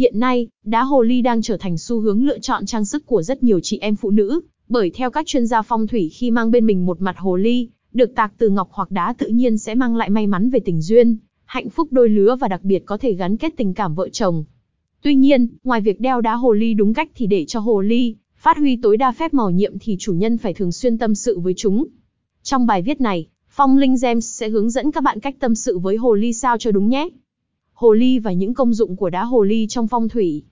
Hiện 0.00 0.20
nay, 0.20 0.48
đá 0.64 0.82
hồ 0.82 1.02
ly 1.02 1.22
đang 1.22 1.42
trở 1.42 1.56
thành 1.56 1.78
xu 1.78 2.00
hướng 2.00 2.24
lựa 2.24 2.38
chọn 2.38 2.66
trang 2.66 2.84
sức 2.84 3.06
của 3.06 3.22
rất 3.22 3.42
nhiều 3.42 3.60
chị 3.62 3.78
em 3.78 3.96
phụ 3.96 4.10
nữ, 4.10 4.40
bởi 4.68 4.90
theo 4.94 5.10
các 5.10 5.26
chuyên 5.26 5.46
gia 5.46 5.62
phong 5.62 5.86
thủy 5.86 6.10
khi 6.14 6.30
mang 6.30 6.50
bên 6.50 6.66
mình 6.66 6.86
một 6.86 7.00
mặt 7.00 7.18
hồ 7.18 7.36
ly, 7.36 7.68
được 7.92 8.14
tạc 8.14 8.32
từ 8.38 8.48
ngọc 8.48 8.68
hoặc 8.72 8.90
đá 8.90 9.14
tự 9.18 9.26
nhiên 9.26 9.58
sẽ 9.58 9.74
mang 9.74 9.96
lại 9.96 10.10
may 10.10 10.26
mắn 10.26 10.50
về 10.50 10.60
tình 10.60 10.80
duyên, 10.80 11.16
hạnh 11.44 11.70
phúc 11.70 11.88
đôi 11.90 12.08
lứa 12.08 12.36
và 12.40 12.48
đặc 12.48 12.64
biệt 12.64 12.82
có 12.86 12.98
thể 12.98 13.12
gắn 13.12 13.36
kết 13.36 13.54
tình 13.56 13.74
cảm 13.74 13.94
vợ 13.94 14.08
chồng. 14.08 14.44
Tuy 15.02 15.14
nhiên, 15.14 15.48
ngoài 15.64 15.80
việc 15.80 16.00
đeo 16.00 16.20
đá 16.20 16.34
hồ 16.34 16.52
ly 16.52 16.74
đúng 16.74 16.94
cách 16.94 17.10
thì 17.14 17.26
để 17.26 17.44
cho 17.44 17.60
hồ 17.60 17.80
ly 17.80 18.14
phát 18.36 18.56
huy 18.56 18.76
tối 18.76 18.96
đa 18.96 19.12
phép 19.12 19.34
màu 19.34 19.50
nhiệm 19.50 19.78
thì 19.78 19.96
chủ 19.98 20.12
nhân 20.12 20.38
phải 20.38 20.54
thường 20.54 20.72
xuyên 20.72 20.98
tâm 20.98 21.14
sự 21.14 21.38
với 21.38 21.54
chúng. 21.56 21.86
Trong 22.42 22.66
bài 22.66 22.82
viết 22.82 23.00
này, 23.00 23.26
Phong 23.48 23.78
Linh 23.78 23.96
Gems 24.02 24.26
sẽ 24.26 24.48
hướng 24.48 24.70
dẫn 24.70 24.90
các 24.90 25.04
bạn 25.04 25.20
cách 25.20 25.36
tâm 25.40 25.54
sự 25.54 25.78
với 25.78 25.96
hồ 25.96 26.14
ly 26.14 26.32
sao 26.32 26.58
cho 26.58 26.70
đúng 26.70 26.88
nhé. 26.88 27.08
Hồ 27.80 27.92
ly 27.92 28.18
và 28.18 28.32
những 28.32 28.54
công 28.54 28.74
dụng 28.74 28.96
của 28.96 29.10
đá 29.10 29.24
hồ 29.24 29.42
ly 29.42 29.66
trong 29.68 29.88
phong 29.88 30.08
thủy. 30.08 30.42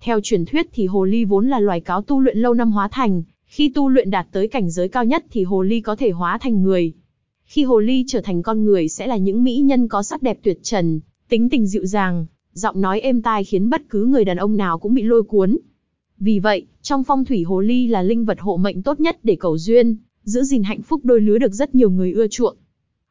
Theo 0.00 0.20
truyền 0.22 0.44
thuyết 0.44 0.66
thì 0.72 0.86
hồ 0.86 1.04
ly 1.04 1.24
vốn 1.24 1.48
là 1.48 1.60
loài 1.60 1.80
cáo 1.80 2.02
tu 2.02 2.20
luyện 2.20 2.38
lâu 2.38 2.54
năm 2.54 2.72
hóa 2.72 2.88
thành, 2.92 3.22
khi 3.44 3.68
tu 3.68 3.88
luyện 3.88 4.10
đạt 4.10 4.26
tới 4.32 4.48
cảnh 4.48 4.70
giới 4.70 4.88
cao 4.88 5.04
nhất 5.04 5.24
thì 5.30 5.44
hồ 5.44 5.62
ly 5.62 5.80
có 5.80 5.96
thể 5.96 6.10
hóa 6.10 6.38
thành 6.38 6.62
người. 6.62 6.92
Khi 7.44 7.64
hồ 7.64 7.78
ly 7.78 8.04
trở 8.06 8.20
thành 8.20 8.42
con 8.42 8.64
người 8.64 8.88
sẽ 8.88 9.06
là 9.06 9.16
những 9.16 9.44
mỹ 9.44 9.58
nhân 9.58 9.88
có 9.88 10.02
sắc 10.02 10.22
đẹp 10.22 10.38
tuyệt 10.42 10.58
trần, 10.62 11.00
tính 11.28 11.48
tình 11.48 11.66
dịu 11.66 11.86
dàng, 11.86 12.26
giọng 12.52 12.80
nói 12.80 13.00
êm 13.00 13.22
tai 13.22 13.44
khiến 13.44 13.70
bất 13.70 13.82
cứ 13.90 14.04
người 14.04 14.24
đàn 14.24 14.36
ông 14.36 14.56
nào 14.56 14.78
cũng 14.78 14.94
bị 14.94 15.02
lôi 15.02 15.22
cuốn. 15.22 15.58
Vì 16.18 16.38
vậy, 16.38 16.66
trong 16.82 17.04
phong 17.04 17.24
thủy 17.24 17.42
hồ 17.42 17.60
ly 17.60 17.86
là 17.86 18.02
linh 18.02 18.24
vật 18.24 18.40
hộ 18.40 18.56
mệnh 18.56 18.82
tốt 18.82 19.00
nhất 19.00 19.18
để 19.22 19.36
cầu 19.40 19.58
duyên, 19.58 19.96
giữ 20.24 20.42
gìn 20.42 20.62
hạnh 20.62 20.82
phúc 20.82 21.00
đôi 21.04 21.20
lứa 21.20 21.38
được 21.38 21.52
rất 21.52 21.74
nhiều 21.74 21.90
người 21.90 22.12
ưa 22.12 22.26
chuộng. 22.28 22.56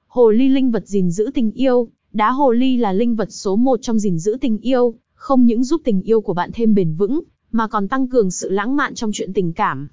Hồ 0.08 0.30
ly 0.30 0.50
linh 0.50 0.72
vật 0.72 0.88
gìn 0.88 1.12
giữ 1.12 1.32
tình 1.34 1.52
yêu, 1.52 1.90
đá 2.14 2.32
hồ 2.32 2.52
ly 2.52 2.78
là 2.78 2.94
linh 2.94 3.16
vật 3.16 3.32
số 3.32 3.56
một 3.56 3.80
trong 3.82 4.00
gìn 4.00 4.20
giữ 4.20 4.38
tình 4.42 4.58
yêu, 4.58 4.94
không 5.14 5.46
những 5.46 5.64
giúp 5.64 5.82
tình 5.84 6.02
yêu 6.02 6.22
của 6.22 6.34
bạn 6.34 6.50
thêm 6.54 6.74
bền 6.74 6.96
vững, 6.96 7.22
mà 7.52 7.68
còn 7.68 7.88
tăng 7.88 8.08
cường 8.08 8.32
sự 8.32 8.50
lãng 8.50 8.76
mạn 8.76 8.96
trong 8.96 9.12
chuyện 9.14 9.34
tình 9.34 9.54
cảm. 9.54 9.88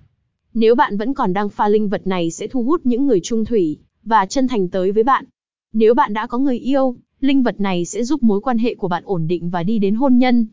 Nếu 0.54 0.74
bạn 0.74 0.96
vẫn 0.96 1.14
còn 1.14 1.32
đang 1.32 1.48
pha 1.48 1.68
linh 1.68 1.88
vật 1.88 2.06
này 2.06 2.30
sẽ 2.30 2.46
thu 2.46 2.62
hút 2.62 2.80
những 2.84 3.06
người 3.06 3.20
trung 3.22 3.44
thủy 3.44 3.78
và 4.04 4.26
chân 4.26 4.48
thành 4.48 4.68
tới 4.68 4.92
với 4.92 5.02
bạn. 5.02 5.24
Nếu 5.72 5.94
bạn 5.94 6.12
đã 6.12 6.26
có 6.26 6.38
người 6.38 6.58
yêu, 6.58 6.96
linh 7.20 7.42
vật 7.42 7.60
này 7.60 7.84
sẽ 7.84 8.04
giúp 8.04 8.22
mối 8.22 8.40
quan 8.40 8.58
hệ 8.58 8.74
của 8.74 8.88
bạn 8.88 9.02
ổn 9.06 9.26
định 9.26 9.50
và 9.50 9.62
đi 9.62 9.78
đến 9.78 9.94
hôn 9.94 10.18
nhân. 10.18 10.46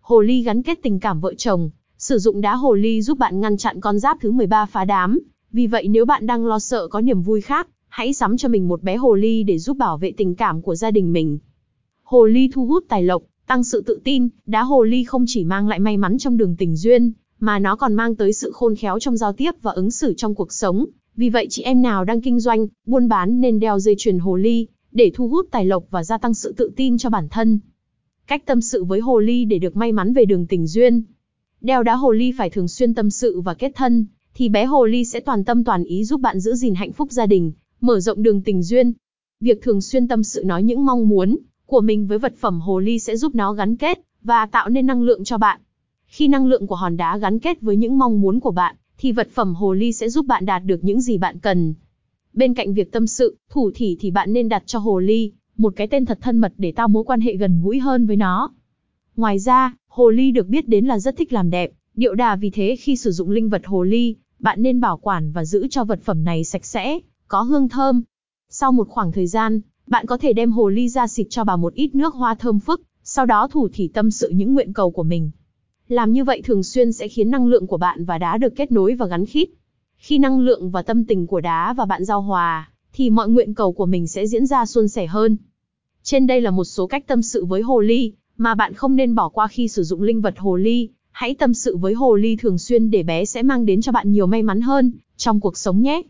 Hồ 0.00 0.20
ly 0.20 0.42
gắn 0.42 0.62
kết 0.62 0.78
tình 0.82 1.00
cảm 1.00 1.20
vợ 1.20 1.34
chồng, 1.34 1.70
sử 1.98 2.18
dụng 2.18 2.40
đá 2.40 2.54
hồ 2.54 2.74
ly 2.74 3.02
giúp 3.02 3.18
bạn 3.18 3.40
ngăn 3.40 3.56
chặn 3.56 3.80
con 3.80 3.98
giáp 3.98 4.16
thứ 4.20 4.30
13 4.30 4.66
phá 4.66 4.84
đám. 4.84 5.18
Vì 5.52 5.66
vậy 5.66 5.88
nếu 5.88 6.04
bạn 6.04 6.26
đang 6.26 6.46
lo 6.46 6.58
sợ 6.58 6.88
có 6.88 7.00
niềm 7.00 7.22
vui 7.22 7.40
khác, 7.40 7.68
hãy 7.96 8.12
sắm 8.12 8.36
cho 8.36 8.48
mình 8.48 8.68
một 8.68 8.82
bé 8.82 8.96
hồ 8.96 9.14
ly 9.14 9.42
để 9.42 9.58
giúp 9.58 9.76
bảo 9.76 9.98
vệ 9.98 10.12
tình 10.16 10.34
cảm 10.34 10.62
của 10.62 10.74
gia 10.74 10.90
đình 10.90 11.12
mình. 11.12 11.38
Hồ 12.02 12.26
ly 12.26 12.50
thu 12.52 12.66
hút 12.66 12.84
tài 12.88 13.02
lộc, 13.02 13.22
tăng 13.46 13.64
sự 13.64 13.80
tự 13.80 14.00
tin, 14.04 14.28
đá 14.46 14.62
hồ 14.62 14.82
ly 14.82 15.04
không 15.04 15.24
chỉ 15.26 15.44
mang 15.44 15.68
lại 15.68 15.80
may 15.80 15.96
mắn 15.96 16.18
trong 16.18 16.36
đường 16.36 16.56
tình 16.56 16.76
duyên, 16.76 17.12
mà 17.40 17.58
nó 17.58 17.76
còn 17.76 17.94
mang 17.94 18.16
tới 18.16 18.32
sự 18.32 18.50
khôn 18.54 18.74
khéo 18.76 18.98
trong 18.98 19.16
giao 19.16 19.32
tiếp 19.32 19.50
và 19.62 19.72
ứng 19.72 19.90
xử 19.90 20.14
trong 20.16 20.34
cuộc 20.34 20.52
sống. 20.52 20.86
Vì 21.16 21.28
vậy 21.28 21.46
chị 21.50 21.62
em 21.62 21.82
nào 21.82 22.04
đang 22.04 22.20
kinh 22.20 22.40
doanh, 22.40 22.66
buôn 22.86 23.08
bán 23.08 23.40
nên 23.40 23.60
đeo 23.60 23.78
dây 23.78 23.94
chuyền 23.98 24.18
hồ 24.18 24.36
ly, 24.36 24.66
để 24.92 25.10
thu 25.14 25.28
hút 25.28 25.46
tài 25.50 25.64
lộc 25.64 25.84
và 25.90 26.04
gia 26.04 26.18
tăng 26.18 26.34
sự 26.34 26.52
tự 26.52 26.70
tin 26.76 26.98
cho 26.98 27.10
bản 27.10 27.28
thân. 27.28 27.58
Cách 28.26 28.46
tâm 28.46 28.60
sự 28.60 28.84
với 28.84 29.00
hồ 29.00 29.18
ly 29.18 29.44
để 29.44 29.58
được 29.58 29.76
may 29.76 29.92
mắn 29.92 30.12
về 30.12 30.24
đường 30.24 30.46
tình 30.46 30.66
duyên. 30.66 31.02
Đeo 31.60 31.82
đá 31.82 31.94
hồ 31.94 32.12
ly 32.12 32.32
phải 32.38 32.50
thường 32.50 32.68
xuyên 32.68 32.94
tâm 32.94 33.10
sự 33.10 33.40
và 33.40 33.54
kết 33.54 33.72
thân, 33.74 34.06
thì 34.34 34.48
bé 34.48 34.64
hồ 34.64 34.84
ly 34.84 35.04
sẽ 35.04 35.20
toàn 35.20 35.44
tâm 35.44 35.64
toàn 35.64 35.84
ý 35.84 36.04
giúp 36.04 36.20
bạn 36.20 36.40
giữ 36.40 36.54
gìn 36.54 36.74
hạnh 36.74 36.92
phúc 36.92 37.12
gia 37.12 37.26
đình, 37.26 37.52
mở 37.86 38.00
rộng 38.00 38.22
đường 38.22 38.42
tình 38.42 38.62
duyên. 38.62 38.92
Việc 39.40 39.62
thường 39.62 39.80
xuyên 39.80 40.08
tâm 40.08 40.22
sự 40.22 40.42
nói 40.44 40.62
những 40.62 40.84
mong 40.84 41.08
muốn 41.08 41.36
của 41.66 41.80
mình 41.80 42.06
với 42.06 42.18
vật 42.18 42.34
phẩm 42.36 42.60
hồ 42.60 42.78
ly 42.78 42.98
sẽ 42.98 43.16
giúp 43.16 43.34
nó 43.34 43.52
gắn 43.52 43.76
kết 43.76 44.00
và 44.22 44.46
tạo 44.46 44.68
nên 44.68 44.86
năng 44.86 45.02
lượng 45.02 45.24
cho 45.24 45.38
bạn. 45.38 45.60
Khi 46.06 46.28
năng 46.28 46.46
lượng 46.46 46.66
của 46.66 46.74
hòn 46.74 46.96
đá 46.96 47.18
gắn 47.18 47.38
kết 47.38 47.60
với 47.60 47.76
những 47.76 47.98
mong 47.98 48.20
muốn 48.20 48.40
của 48.40 48.50
bạn, 48.50 48.76
thì 48.98 49.12
vật 49.12 49.28
phẩm 49.32 49.54
hồ 49.54 49.72
ly 49.72 49.92
sẽ 49.92 50.08
giúp 50.08 50.26
bạn 50.26 50.46
đạt 50.46 50.64
được 50.64 50.84
những 50.84 51.00
gì 51.00 51.18
bạn 51.18 51.38
cần. 51.38 51.74
Bên 52.32 52.54
cạnh 52.54 52.74
việc 52.74 52.92
tâm 52.92 53.06
sự, 53.06 53.36
thủ 53.50 53.70
thỉ 53.74 53.96
thì 54.00 54.10
bạn 54.10 54.32
nên 54.32 54.48
đặt 54.48 54.62
cho 54.66 54.78
hồ 54.78 54.98
ly 54.98 55.32
một 55.56 55.72
cái 55.76 55.86
tên 55.86 56.04
thật 56.04 56.18
thân 56.22 56.38
mật 56.38 56.52
để 56.58 56.72
tạo 56.72 56.88
mối 56.88 57.04
quan 57.04 57.20
hệ 57.20 57.36
gần 57.36 57.60
gũi 57.62 57.78
hơn 57.78 58.06
với 58.06 58.16
nó. 58.16 58.52
Ngoài 59.16 59.38
ra, 59.38 59.74
hồ 59.88 60.10
ly 60.10 60.30
được 60.30 60.46
biết 60.46 60.68
đến 60.68 60.84
là 60.84 60.98
rất 60.98 61.16
thích 61.16 61.32
làm 61.32 61.50
đẹp, 61.50 61.70
điệu 61.94 62.14
đà 62.14 62.36
vì 62.36 62.50
thế 62.50 62.76
khi 62.76 62.96
sử 62.96 63.10
dụng 63.10 63.30
linh 63.30 63.48
vật 63.48 63.66
hồ 63.66 63.82
ly, 63.82 64.16
bạn 64.38 64.62
nên 64.62 64.80
bảo 64.80 64.96
quản 64.96 65.32
và 65.32 65.44
giữ 65.44 65.66
cho 65.70 65.84
vật 65.84 66.00
phẩm 66.02 66.24
này 66.24 66.44
sạch 66.44 66.64
sẽ, 66.64 66.98
có 67.28 67.42
hương 67.42 67.68
thơm. 67.68 68.02
Sau 68.50 68.72
một 68.72 68.88
khoảng 68.88 69.12
thời 69.12 69.26
gian, 69.26 69.60
bạn 69.86 70.06
có 70.06 70.18
thể 70.18 70.32
đem 70.32 70.52
hồ 70.52 70.68
ly 70.68 70.88
ra 70.88 71.06
xịt 71.06 71.26
cho 71.30 71.44
bà 71.44 71.56
một 71.56 71.74
ít 71.74 71.94
nước 71.94 72.14
hoa 72.14 72.34
thơm 72.34 72.60
phức, 72.60 72.82
sau 73.02 73.26
đó 73.26 73.48
thủ 73.50 73.68
thỉ 73.72 73.88
tâm 73.88 74.10
sự 74.10 74.28
những 74.28 74.54
nguyện 74.54 74.72
cầu 74.72 74.90
của 74.90 75.02
mình. 75.02 75.30
Làm 75.88 76.12
như 76.12 76.24
vậy 76.24 76.42
thường 76.42 76.62
xuyên 76.62 76.92
sẽ 76.92 77.08
khiến 77.08 77.30
năng 77.30 77.46
lượng 77.46 77.66
của 77.66 77.76
bạn 77.76 78.04
và 78.04 78.18
đá 78.18 78.38
được 78.38 78.56
kết 78.56 78.72
nối 78.72 78.94
và 78.94 79.06
gắn 79.06 79.26
khít. 79.26 79.48
Khi 79.96 80.18
năng 80.18 80.40
lượng 80.40 80.70
và 80.70 80.82
tâm 80.82 81.04
tình 81.04 81.26
của 81.26 81.40
đá 81.40 81.72
và 81.72 81.84
bạn 81.84 82.04
giao 82.04 82.22
hòa, 82.22 82.70
thì 82.92 83.10
mọi 83.10 83.28
nguyện 83.28 83.54
cầu 83.54 83.72
của 83.72 83.86
mình 83.86 84.06
sẽ 84.06 84.26
diễn 84.26 84.46
ra 84.46 84.66
suôn 84.66 84.88
sẻ 84.88 85.06
hơn. 85.06 85.36
Trên 86.02 86.26
đây 86.26 86.40
là 86.40 86.50
một 86.50 86.64
số 86.64 86.86
cách 86.86 87.06
tâm 87.06 87.22
sự 87.22 87.44
với 87.44 87.62
hồ 87.62 87.80
ly, 87.80 88.12
mà 88.36 88.54
bạn 88.54 88.74
không 88.74 88.96
nên 88.96 89.14
bỏ 89.14 89.28
qua 89.28 89.48
khi 89.48 89.68
sử 89.68 89.82
dụng 89.82 90.02
linh 90.02 90.20
vật 90.20 90.34
hồ 90.38 90.56
ly. 90.56 90.88
Hãy 91.10 91.34
tâm 91.34 91.54
sự 91.54 91.76
với 91.76 91.94
hồ 91.94 92.14
ly 92.14 92.36
thường 92.36 92.58
xuyên 92.58 92.90
để 92.90 93.02
bé 93.02 93.24
sẽ 93.24 93.42
mang 93.42 93.66
đến 93.66 93.80
cho 93.80 93.92
bạn 93.92 94.12
nhiều 94.12 94.26
may 94.26 94.42
mắn 94.42 94.60
hơn 94.60 94.92
trong 95.16 95.40
cuộc 95.40 95.58
sống 95.58 95.82
nhé. 95.82 96.02